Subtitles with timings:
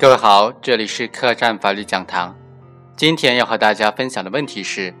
[0.00, 2.32] 各位好，这里是客栈法律讲堂。
[2.94, 4.94] 今天要和大家分享的问题是：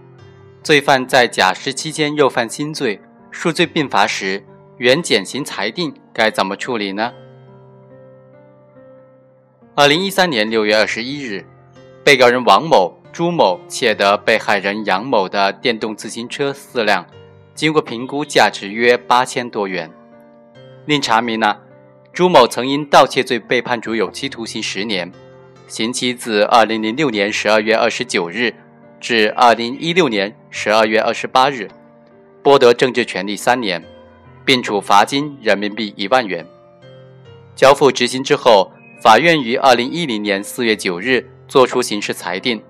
[0.60, 4.42] 罪犯在假释期间又犯新罪，数罪并罚时，
[4.76, 7.12] 原减刑裁定该怎么处理呢？
[9.76, 11.46] 二零一三年六月二十一日，
[12.04, 17.06] 被告人王某、朱某窃得被害人杨某的电动自行车四辆，
[17.54, 19.88] 经过评估，价值约八千多元。
[20.86, 21.56] 另查明呢？
[22.18, 25.08] 朱某曾因盗窃罪被判处有期徒刑十年，
[25.68, 28.52] 刑期自二零零六年十二月二十九日
[28.98, 31.68] 至二零一六年十二月二十八日，
[32.42, 33.80] 剥夺政治权利三年，
[34.44, 36.44] 并处罚金人民币一万元。
[37.54, 38.68] 交付执行之后，
[39.00, 42.60] 法院于二零一零年四月九日作出刑事裁定，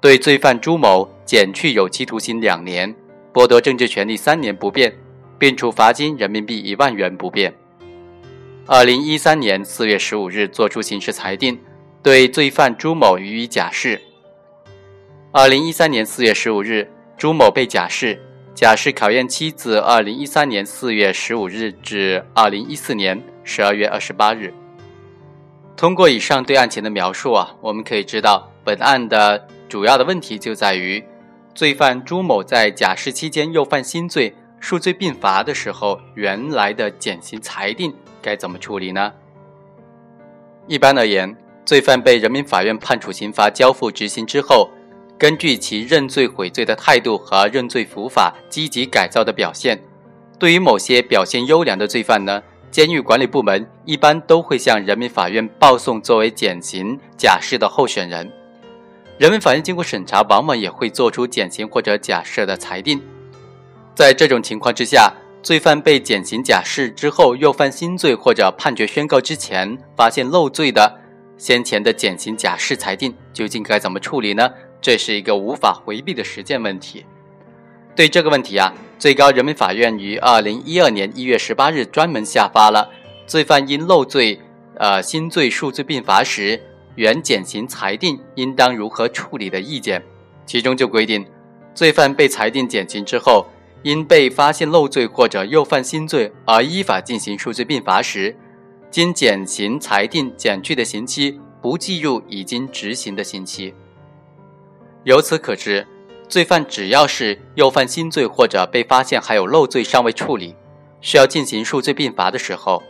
[0.00, 2.94] 对罪犯朱某减去有期徒刑两年，
[3.34, 4.94] 剥夺政治权利三年不变，
[5.40, 7.52] 并处罚金人民币一万元不变。
[8.64, 11.58] 二零一三年四月十五日作出刑事裁定，
[12.00, 14.00] 对罪犯朱某予以假释。
[15.32, 18.20] 二零一三年四月十五日，朱某被假释，
[18.54, 24.54] 假释考验期自二零一三年四月十五日至二零一四年十二月二十八日。
[25.76, 31.02] 通过以上对案情的描述啊，我们可以知道，本案的主要的问题就在于，
[31.52, 37.92] 罪犯朱某在假释期间又犯新罪，数罪并罚的时候，原来的减刑裁定。
[38.22, 39.12] 该怎么处理呢？
[40.68, 44.70] 一般而言，罪犯被人民法院判处刑罚交付执行之后，
[45.18, 49.82] 根据其认罪悔罪的态度和认罪伏法、积极改造的表现，
[50.38, 58.30] 对于某些表现优良的罪犯呢，监狱管理部门一般都会向人民法院报送作为减刑假释的候选人。
[59.18, 63.00] 人民法院经过审查，往往也会作出减刑或者假释的裁定。
[63.94, 71.00] 在这种情况之下，罪犯被减刑假释之后又犯新罪，或者判决宣告之前发现漏罪的，
[71.36, 74.48] 先前的减刑假释裁定究竟该怎么处理呢？
[74.80, 77.04] 这是一个无法回避的实践问题。
[77.96, 82.88] 对这个问题啊，最高人民法院于二零一二年一月十八日专门下发了
[83.26, 84.40] 罪犯因漏罪，
[84.76, 86.60] 呃新罪数罪并罚时，
[86.94, 90.00] 原减刑裁定应当如何处理的意见，
[90.46, 91.26] 其中就规定，
[91.74, 93.44] 罪犯被裁定减刑之后。
[93.82, 98.36] 因被发现漏罪或者又犯新罪而依法进行数罪并罚时，
[98.90, 103.74] 经减刑裁定减去的刑期不计入已经执行的刑期。
[105.04, 105.86] 由此可知，
[106.28, 110.54] 罪犯只要是又犯新罪或者被发现还有漏罪尚未处理，
[111.00, 112.80] 需要进行数罪并罚的时候，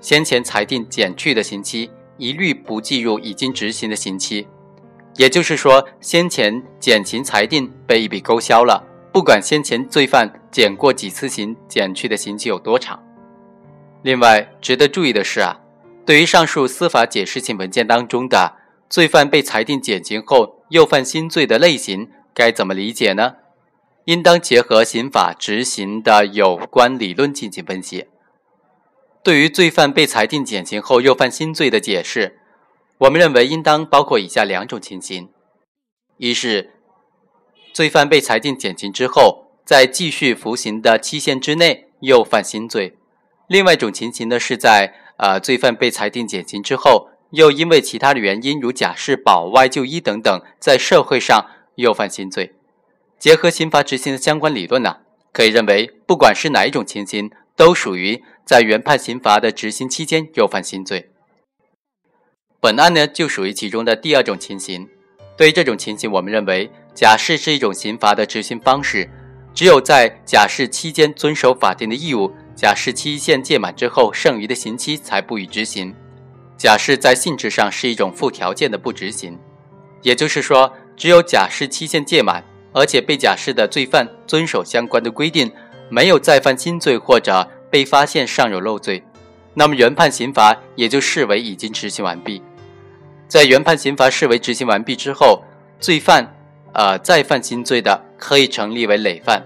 [0.00, 4.46] 先前裁定减去的刑期一律不计入已经执行的刑期。
[5.16, 8.84] 也就是说，先前减刑裁定被一笔勾销了。
[9.18, 13.02] 不管先前罪犯减过几次刑，减去的刑期有多长。
[14.02, 15.58] 另外，值得注意的是啊，
[16.06, 18.54] 对于上述司法解释性文件当中的
[18.88, 23.34] 罪犯被裁定减刑后又犯新罪的类型，该怎么理解呢？
[24.04, 28.06] 应当结合刑法执行的有关理论进行分析。
[29.24, 32.38] 对于罪犯被裁定减刑后又犯新罪的解释，
[32.98, 35.28] 我们认为应当包括以下两种情形：
[36.18, 36.74] 一是。
[37.78, 42.94] 罪犯被裁定减刑之后，在继续服刑的期限之内又犯新罪；
[43.46, 51.46] 另外一种情形呢，是在呃罪犯被裁定减刑之后，又因为其他的原因，如假释、保外就医等等，在社会上
[51.76, 52.56] 又犯新罪。
[53.16, 54.96] 结合刑罚执行的相关理论呢，
[55.32, 61.12] 可以认为，不管是哪一种情形，都属于在原判刑罚的执行期间又犯新罪。
[62.60, 64.88] 本案呢，就属于其中的第二种情形。
[65.38, 66.70] 对于这种情形，我们认为。
[66.94, 69.08] 假释是一种刑罚的执行方式，
[69.54, 75.94] 只有在假释期间遵守法定的义务，假释期限届满之后，剩余的刑期才不予执行。
[76.56, 79.38] 假释在性质上是一种附条件的不执行，
[80.02, 82.42] 也就是说，只有假释期限届满，
[82.72, 85.48] 而且被假释的罪犯遵守相关的规定，
[85.88, 89.00] 没有再犯新罪或者被发现尚有漏罪，
[89.54, 92.42] 那么原判刑罚也就视为已经执行完毕。
[93.28, 95.44] 在原判刑罚视为执行完毕之后，
[95.78, 96.34] 罪犯。
[96.74, 99.42] 呃，再犯新罪的可以成立为累犯，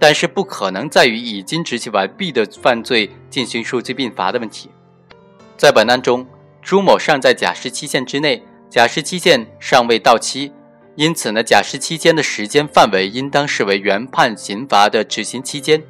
[0.00, 4.70] 但是不可能再与已经执行完毕的犯罪进行数罪并罚的问题。
[5.56, 6.26] 在本案中，
[6.60, 10.50] 朱某尚在假释期限之内，假释期限尚未到期，
[10.96, 15.84] 因此呢，假释期间的时间范围应当视为原判刑罚的执行期间。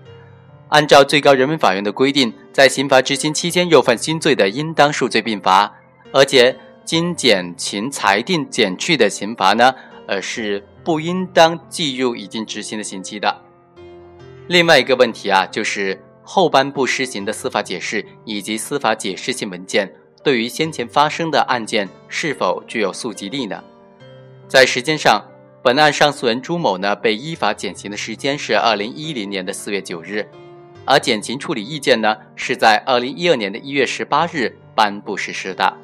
[0.69, 5.73] 按照最高人民法院的规定，在刑罚执行期间又犯新罪的，应当数罪并罚，
[6.13, 6.55] 而且
[6.85, 9.75] 经减刑裁定减去的刑罚呢，
[10.07, 10.63] 呃是。
[10.85, 13.41] 不应当计入已经执行的刑期的。
[14.49, 19.95] 另外一个问题啊，就是后颁布施行的司法解释以及司法解释性文件
[20.25, 23.63] 对于先前发生的案件是否具有溯及力呢？
[24.49, 25.25] 在时间上，
[25.63, 30.29] 本案上诉人朱某呢被依法减刑的时间是二零一零年的四月九日，
[30.85, 35.77] 而减刑处理意见呢是在二零一二年的一月十八日颁布实施的。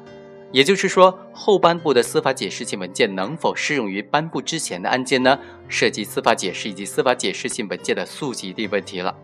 [0.51, 5.37] 也就是说，后颁布的司法解释性文件能否适用于颁布之前的案件呢？
[5.67, 9.15] 涉及司法解释以及司法解释性文件的溯及力问题了，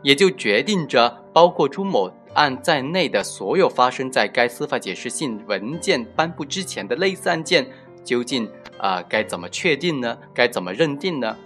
[0.00, 7.66] 也就决定着包括朱某案在内的所有发生在该司法解释性文件颁布之前的类似案件，
[8.02, 8.48] 究竟
[8.78, 10.16] 啊该怎么确定呢？
[10.32, 11.36] 该怎么认定呢？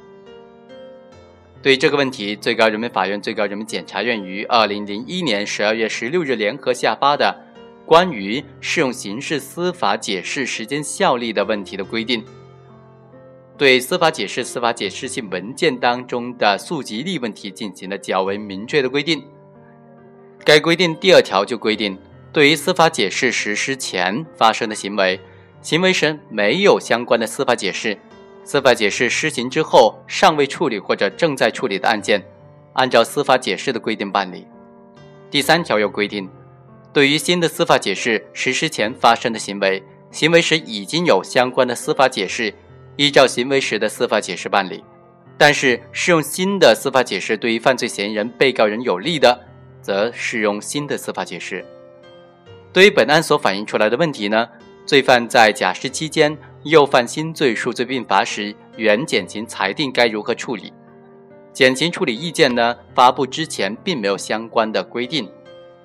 [1.61, 7.43] 对于这个问题，最高人民法院、最高人民检察院于二零零一年十二月十六日联合下发的。
[7.87, 12.25] 关于适用刑事司法解释时间效力的问题的规定，
[13.57, 19.23] 对司法解释、司法解释性文件当中的溯及力问题进行了较为明确的规定。
[20.45, 21.97] 该规定第二条就规定，
[22.33, 25.21] 对于司法解释实施前发生的行为，
[25.63, 27.97] 行为时没有相关的司法解释，
[28.43, 32.21] 司法解释施行之后尚未处理或者正在处理的案件，
[32.73, 34.45] 按照司法解释的规定办理。
[35.31, 36.29] 第三条又规定。
[36.97, 42.51] 对于新的司法解释实施前发生的行为，行为时已经有相关的司法解释，
[42.97, 44.83] 依照行为时的司法解释办理。
[45.37, 49.39] 但是，适用新的司法解释对于犯罪嫌疑人、被告人有利的，
[49.83, 51.63] 则适用新的司法解释。
[52.73, 54.49] 对于本案所反映出来的问题呢，
[54.87, 60.73] 罪犯在假释期间又犯新罪数罪并罚时，原减刑裁定该如何处理？
[61.53, 62.75] 减刑处理意见呢？
[62.95, 65.29] 发布之前并没有相关的规定。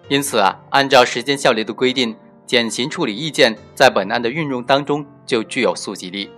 [0.09, 2.15] 因此啊，按照时间效力的规定，
[2.45, 6.29] 减刑处理意见在本案的运用当中就具有溯及力，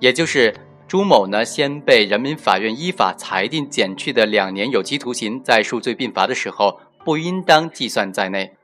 [0.00, 0.52] 也就是
[0.88, 8.56] 朱某呢先被人民法院依法裁定减去的两年有期徒刑，在数罪并罚的时候不应当计算在内。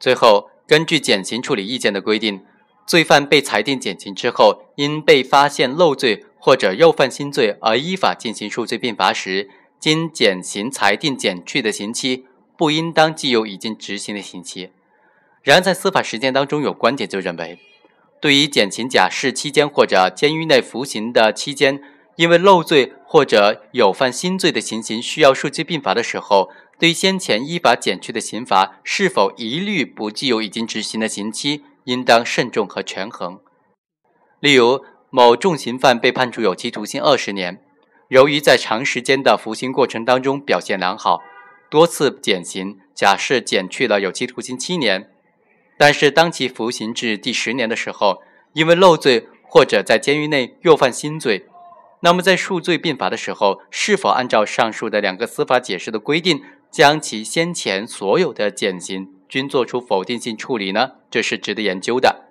[0.00, 2.40] 最后，根据减刑处理意见的规定，
[2.86, 12.24] 罪犯被裁定减刑之后，因被发现漏罪或者又犯新罪而依法进行数罪并罚时，经减刑裁定减去的刑期。
[12.58, 14.70] 不应当计有已经执行的刑期。
[15.42, 17.60] 然而，在司法实践当中，有观点就认为，
[18.20, 21.80] 对于减刑假释期间或者监狱内服刑的期间，
[22.16, 26.50] 因为漏罪或者有犯新罪的情形需要数罪并罚的时候，
[26.80, 33.38] 对于先前依法减去的刑罚是否一律不计有已经执行的刑期，应当慎重和权衡。
[34.40, 37.62] 例如，某重刑犯被判处有期徒刑二十年，
[38.08, 41.22] 由于在长时间的服刑过程当中表现良好。
[41.70, 45.10] 多次减刑，假释减去了有期徒刑七年，
[45.76, 48.22] 但是当其服刑至第十年的时候，
[48.54, 51.46] 因为漏罪或者在监狱内又犯新罪，
[52.00, 60.92] 那么在数罪并罚的时候，是否按照上述的两个司法解释的规定，将其先前所有的减刑均作出否定性处理呢？
[61.10, 62.24] 这是值得研究的。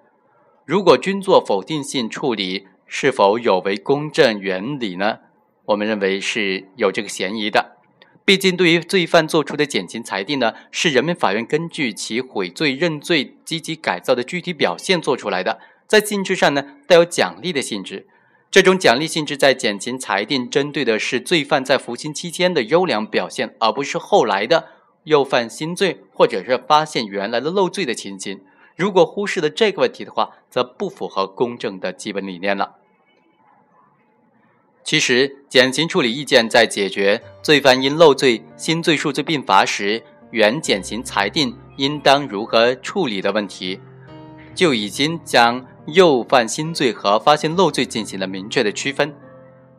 [0.65, 5.19] 如果均做否定性处理，是否有违公正原理呢？
[5.65, 7.76] 我们认为是有这个嫌疑的。
[8.27, 18.05] 毕竟，对于罪犯作出的减刑裁定呢，是人民法院根据其悔罪认罪、积极改造的具体表现做出来的，在性质上呢带有奖励的性质。
[18.51, 24.65] 这种奖励性质在减刑裁定针对的是罪犯在服刑期间的优良表现，而不是后来的
[25.05, 28.41] 又犯新罪或者是发现原来的漏罪的情形。
[28.75, 32.76] 如果忽视了这个问题的话，则不符合公正的基本理念了。
[34.87, 40.01] 其实，减刑处理意见在解决罪犯因漏罪、新罪数罪并罚时，
[40.31, 43.77] 原减刑裁定应当如何处理的问题，
[44.55, 49.13] 就已经将又犯新罪和发现漏罪进行了明确的区分。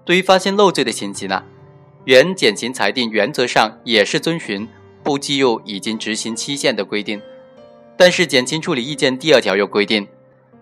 [0.05, 1.43] 对于发现漏罪的情形呢，
[2.05, 4.69] 原减刑裁定原则上也是遵循
[5.03, 7.19] 不计入已经执行期限的规定，
[7.97, 10.07] 但是减刑处理意见第二条又规定，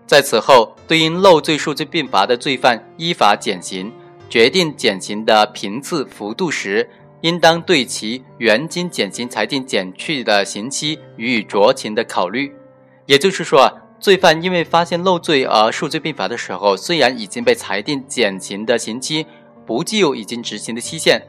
[0.05, 3.91] 在此后对应漏罪数罪并罚的罪犯依法减刑。
[4.29, 6.89] 决定减刑的频次幅度时，
[7.21, 12.53] 应当对其原经减刑裁定减去的刑期予以酌情的考虑。
[13.05, 19.25] 也就是说啊，罪犯因为发现漏罪而数罪并罚的时候，虽然已经被裁定减刑的刑期
[19.65, 21.21] 不计有已经执行的期限，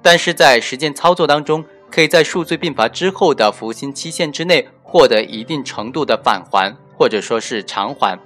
[0.00, 8.16] 但是在实践操作当中，可以在数罪并罚之后的服刑期限之内获得一定程度的返还或者说是偿还，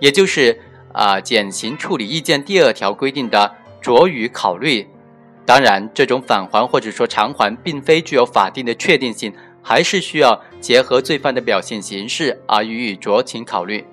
[0.00, 0.58] 也就是。
[0.92, 4.86] 啊，减刑处理意见第二条规定的酌予考虑，
[5.44, 9.32] 当然，这种返还或者说偿还，并非具有法定的确定性，
[9.62, 13.84] 还是需要结合罪犯的表现形式而予以酌情考虑。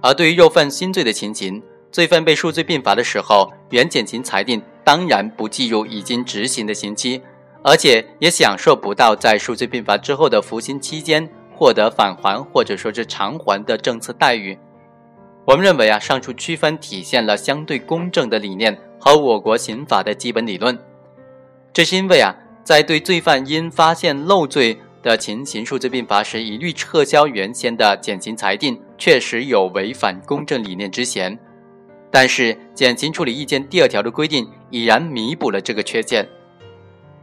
[0.00, 7.22] 而对于又犯新罪的情形，罪犯被数罪并罚的时候，原减刑裁定当然不计入已经执行的刑期，
[7.62, 11.28] 而且也享受不到在数罪并罚之后的服刑期间。
[11.54, 14.58] 获得返还或者说是偿还的政策待遇。
[15.44, 20.78] 我们认为啊，上述区分体现了相对公正的理念和我国刑法的基本理论。
[21.72, 22.32] 这是因为啊，
[22.62, 31.36] 在对罪犯因发现漏罪的情形数罪并罚时，一律撤销原先的减刑裁定，确实有违反公正理念之嫌。
[32.08, 36.28] 但是，减刑处理意见第二条的规定已然弥补了这个缺陷。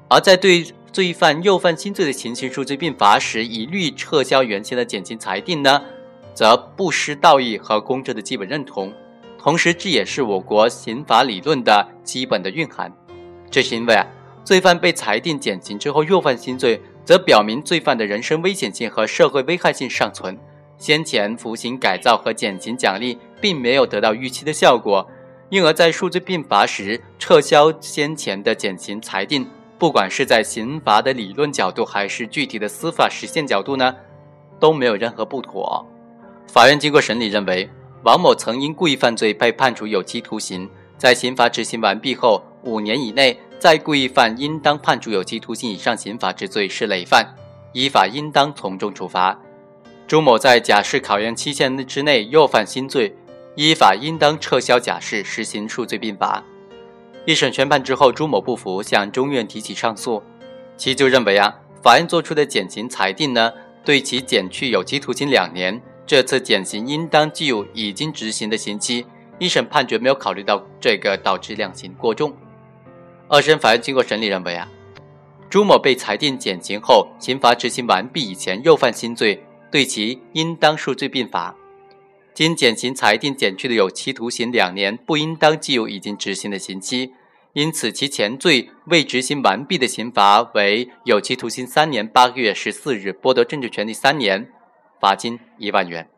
[0.09, 5.81] 而在对罪犯又犯新罪的情形数罪并罚时，一律撤销原先的减刑裁定呢？
[6.39, 8.93] 则不失道义和公正的基本认同，
[9.37, 12.89] 同时这也是我国刑法理论的基本的蕴含。
[13.51, 14.07] 这是因为啊，
[14.45, 20.39] 罪犯被裁定减刑之后又犯新罪，则表明罪犯的人身危险性和社会危害性尚存，
[20.77, 25.05] 先前服刑改造和减刑奖励并没有得到预期的效果，
[25.49, 29.45] 因而，在数罪并罚时撤销先前的减刑裁定，
[29.77, 33.93] 不管是在刑罚的理论角度还是具体的司法实现角度呢，
[34.57, 35.85] 都没有任何不妥。
[36.51, 37.69] 法院经过审理认为，
[38.01, 47.23] 王某曾因故意犯罪被判处有期徒刑，在刑罚执行完毕后五年以内再故意犯应当判处有期徒刑以上刑罚之罪是累犯，
[47.71, 49.39] 依法应当从重处罚。
[50.07, 53.15] 朱某在假释考验期限之内又犯新罪，
[53.53, 56.43] 依法应当撤销假释，实行数罪并罚。
[57.25, 60.23] 一审宣判之后，朱某不服，向中院提起上诉，
[60.75, 63.53] 其就认为啊，法院作出的减刑裁定呢，
[63.85, 65.79] 对其减去有期徒刑两年。
[66.09, 69.05] 这次减刑应当计入已经执行的刑期，
[69.37, 72.33] 一审判决没有考虑到这个，导致量刑过重。
[73.27, 74.67] 二审法院经过审理认为啊，
[75.51, 79.39] 朱某被裁定减刑后，刑罚执行完毕以前又犯新罪，
[79.69, 81.55] 对其应当数罪并罚。
[82.33, 87.13] 经减刑裁定减去的有期徒刑两年，不应当计入已经执行的刑期，
[87.53, 94.49] 因此其前罪未执行完毕的刑罚为有期徒刑三年八个月十四日，剥夺政治权利三年。
[94.99, 96.09] 罚金一万元。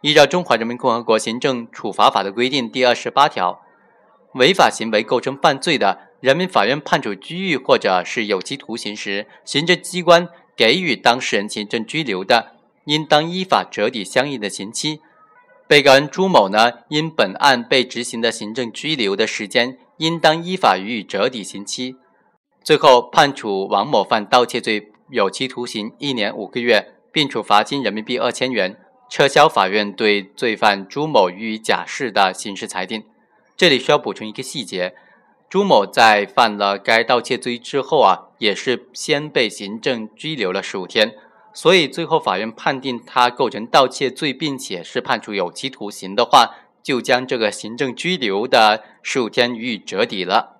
[0.00, 3.60] 依照《中华人民共和国行政处罚法》的规定第二十八条，
[4.34, 12.56] 违法行为构成犯罪的，人民法院判处拘役或者是有期徒刑时，行政机关给予当事人行政拘留的，
[12.86, 15.00] 应当依法折抵相应的刑期。
[15.66, 21.96] 被告人朱某呢，因本案被执行的行政拘留的时间，应当依法予以折抵刑期。
[22.64, 26.94] 最后判处王某犯盗窃罪有期徒刑一年五个月。
[27.12, 28.76] 并处罚金人民币二千元，
[29.08, 33.04] 撤销法院对罪犯朱某予以假释的刑事裁定。
[33.56, 34.94] 这里需要补充一个细节：
[35.48, 41.14] 朱某在犯了该盗窃罪之后啊，也是先被行政拘留了十五天，
[41.52, 50.59] 所以最后法院判定他构成盗窃罪，并且是判处有期徒刑的话，就将这个行政拘留的十五天予以折抵了。